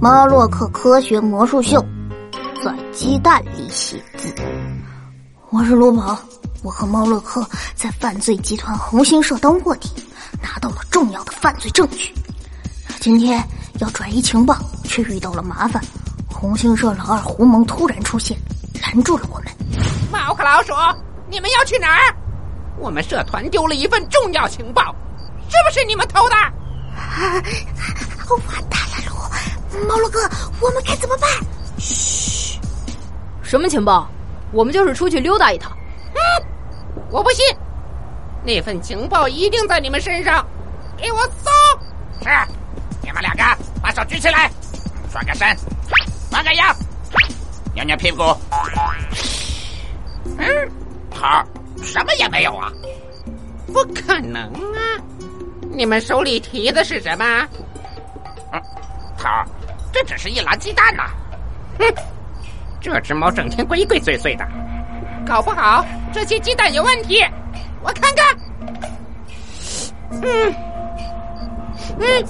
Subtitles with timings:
[0.00, 1.84] 猫洛克科学魔术秀，
[2.64, 4.32] 在鸡蛋里写字。
[5.50, 6.16] 我是卢宝，
[6.62, 7.44] 我和猫洛克
[7.74, 9.90] 在犯罪集团红星社当卧底，
[10.40, 12.14] 拿到了重要的犯罪证据。
[13.00, 13.42] 今天
[13.80, 15.82] 要转移情报，却遇到了麻烦。
[16.30, 18.38] 红星社老二胡蒙突然出现，
[18.80, 19.48] 拦住了我们。
[20.12, 20.72] 猫和老鼠，
[21.28, 22.14] 你们要去哪儿？
[22.78, 24.94] 我们社团丢了一份重要情报，
[25.48, 26.36] 是不是你们偷的？
[26.36, 27.42] 啊！
[28.46, 29.07] 完蛋了，路
[29.86, 30.20] 猫洛哥，
[30.60, 31.30] 我们该怎么办？
[31.78, 32.58] 嘘，
[33.42, 34.08] 什么情报？
[34.52, 35.70] 我们就是出去溜达一趟。
[36.14, 36.46] 嗯，
[37.10, 37.44] 我不信，
[38.44, 40.46] 那份情报一定在你们身上，
[40.96, 41.50] 给我搜！
[42.22, 42.30] 是，
[43.02, 43.42] 你们两个
[43.82, 44.50] 把手举起来，
[45.12, 45.46] 转个身，
[46.32, 46.64] 弯个腰，
[47.74, 48.22] 扭扭屁股。
[50.38, 50.46] 嗯，
[51.10, 51.26] 头
[51.82, 52.72] 什么也没有啊！
[53.72, 54.80] 不可能啊！
[55.74, 57.24] 你们手里提的是什么？
[58.52, 58.62] 嗯，
[59.18, 59.28] 头
[59.98, 61.10] 这只是一篮鸡蛋呐！
[61.76, 61.84] 哼，
[62.80, 64.46] 这只猫整天鬼鬼祟祟的，
[65.26, 67.20] 搞不好这些鸡蛋有问题。
[67.82, 68.38] 我看看。
[70.22, 70.54] 嗯，
[71.98, 72.24] 嗯，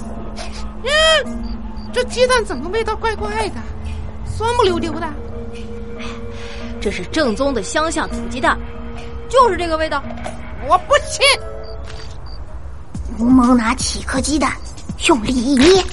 [0.83, 0.89] 嗯，
[1.93, 3.55] 这鸡蛋怎么味道怪怪的，
[4.25, 5.07] 酸不溜丢的？
[6.81, 8.57] 这是正宗的乡下土鸡蛋，
[9.29, 10.01] 就是这个味道。
[10.67, 11.23] 我不信。
[13.19, 14.53] 吴蒙拿起一颗鸡蛋，
[15.07, 15.83] 用力一捏，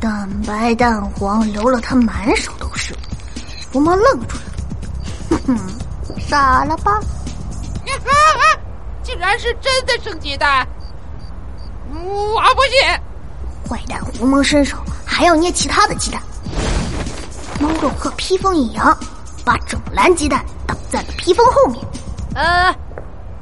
[0.00, 2.94] 蛋白蛋黄流了他满手都是。
[3.74, 6.98] 吴蒙愣住了，哼哼，傻了吧？
[9.02, 10.66] 竟然是真的生鸡蛋！
[11.92, 12.80] 我不信。
[13.68, 16.22] 坏蛋胡蒙伸手还要捏其他的鸡蛋。
[17.60, 18.96] 猫洛克披风一扬，
[19.44, 21.84] 把整篮鸡蛋挡在了披风后面。
[22.34, 22.74] 呃，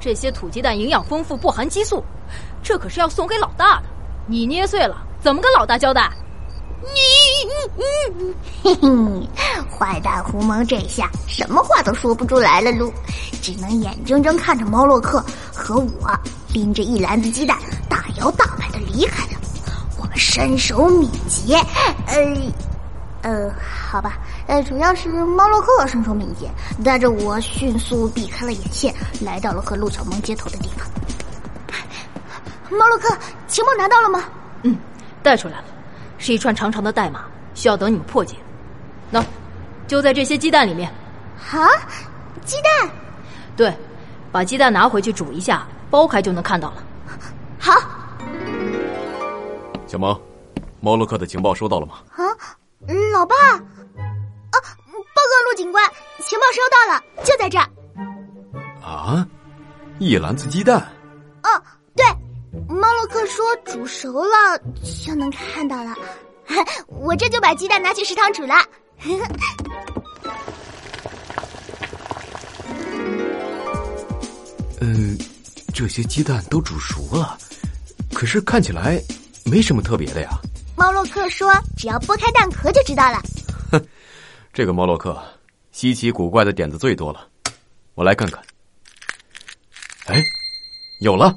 [0.00, 2.02] 这些土鸡蛋营养丰富，不含激素。
[2.62, 3.84] 这可是要送给老大的，
[4.26, 6.10] 你捏碎了怎么跟老大交代？
[6.82, 6.88] 你，
[8.62, 9.28] 嘿嘿，
[9.70, 12.92] 坏蛋胡蒙这下什么话都说不出来了，噜，
[13.42, 16.10] 只能眼睁睁看着猫洛克和我
[16.52, 19.32] 拎着一篮子鸡蛋大摇大摆的离开了。
[19.98, 21.56] 我们身手敏捷，
[22.06, 22.52] 呃，
[23.22, 23.52] 呃，
[23.90, 26.48] 好吧，呃，主要是猫洛克身手敏捷，
[26.84, 30.86] 带着我迅速避开了眼线，来到了和陆小萌接头的地方。
[32.70, 33.16] 猫洛克，
[33.48, 34.24] 情报拿到了吗？
[34.62, 34.76] 嗯，
[35.22, 35.64] 带出来了，
[36.28, 37.24] 是一串长长的代码，
[37.54, 38.36] 需要等你们破解。
[39.10, 39.24] 那，
[39.86, 40.92] 就在这些鸡蛋里面。
[41.50, 41.66] 啊，
[42.44, 42.90] 鸡蛋？
[43.56, 43.74] 对，
[44.30, 46.82] 把鸡蛋拿回去煮一下，剥开就能看到了。
[47.58, 47.72] 好。
[49.86, 50.20] 小萌，
[50.82, 51.94] 猫洛克的情报收到了吗？
[52.10, 52.20] 啊，
[53.14, 53.34] 老爸。
[53.54, 53.56] 啊，
[54.52, 55.82] 报告陆警官，
[56.18, 57.64] 情报收到了，就在这儿。
[58.86, 59.26] 啊，
[59.98, 60.86] 一篮子鸡蛋。
[63.88, 63.88] 哦，对。
[63.88, 64.58] 猫洛克说：“煮熟了
[65.06, 65.94] 就能看到了。
[66.88, 68.54] ”我这就把鸡蛋拿去食堂煮了。
[74.80, 75.18] 嗯，
[75.74, 77.38] 这些鸡蛋都煮熟了，
[78.12, 79.02] 可是看起来
[79.44, 80.30] 没什么特别的呀。
[80.76, 83.20] 猫洛克说：“只要剥开蛋壳就知道了。”
[83.72, 83.86] 哼，
[84.52, 85.20] 这个猫洛克
[85.72, 87.26] 稀奇古怪的点子最多了。
[87.94, 88.40] 我来看看。
[90.06, 90.22] 哎，
[91.00, 91.36] 有了。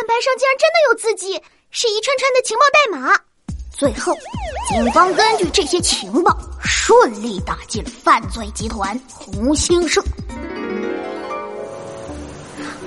[0.00, 1.38] 蛋白上竟然真的有字迹，
[1.70, 3.14] 是一串串的情报代码。
[3.70, 4.16] 最后，
[4.66, 6.34] 警方根据这些情报，
[6.64, 10.02] 顺利打击了犯罪集团红星社。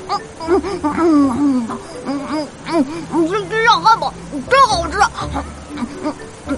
[0.09, 1.67] 嗯嗯嗯嗯
[2.07, 4.11] 嗯嗯嗯，这这汉堡
[4.49, 4.97] 真好吃。
[5.69, 6.13] 嗯嗯
[6.47, 6.57] 嗯。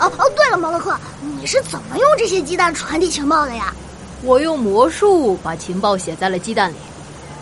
[0.00, 0.94] 哦哦，对了，毛洛克，
[1.40, 3.74] 你是怎么用这些鸡蛋传递情报的呀？
[4.20, 6.76] 我用魔术把情报写在了鸡蛋里，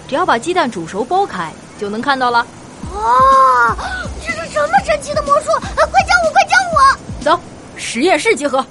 [0.06, 1.52] 只要把鸡蛋煮熟剥开。
[1.82, 2.46] 就能看到了。
[2.94, 3.76] 哇，
[4.24, 5.50] 这是什么神奇的魔术？
[5.50, 6.78] 啊快教我，快教我！
[7.24, 7.40] 走，
[7.76, 8.64] 实验室集合。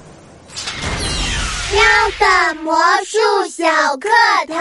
[1.74, 1.82] 喵
[2.18, 2.74] 的魔
[3.04, 3.18] 术
[3.50, 3.66] 小
[3.98, 4.08] 课
[4.48, 4.56] 堂。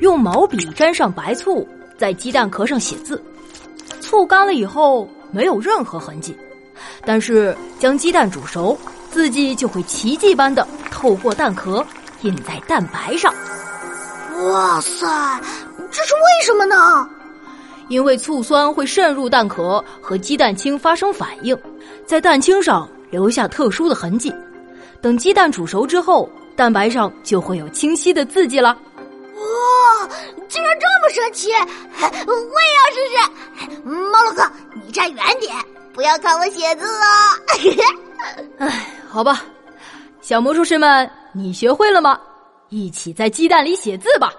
[0.00, 1.64] 用毛笔沾上白醋，
[1.96, 3.22] 在鸡蛋壳上写字。
[4.00, 6.36] 醋干了以后没有任何痕迹，
[7.06, 8.76] 但是将鸡蛋煮熟，
[9.12, 11.86] 字迹就会奇迹般的透过蛋壳。
[12.22, 13.32] 印在蛋白上，
[14.50, 15.40] 哇塞，
[15.90, 17.08] 这是为什么呢？
[17.88, 21.58] 因为醋酸会渗入蛋壳和鸡蛋清发生反应，
[22.06, 24.34] 在蛋清上留下特殊的痕迹。
[25.00, 28.70] 等鸡蛋煮熟之后，蛋白上就会有清晰的字迹了。
[29.34, 30.08] 哇，
[30.48, 31.50] 竟然这么神奇！
[31.50, 32.32] 我
[32.62, 33.82] 也要试试。
[33.84, 34.48] 猫洛克，
[34.86, 35.54] 你站远点，
[35.92, 37.36] 不要看我写字啊！
[38.58, 39.42] 哎，好吧，
[40.20, 41.10] 小魔术师们。
[41.32, 42.20] 你学会了吗？
[42.68, 44.32] 一起在鸡蛋里写字吧。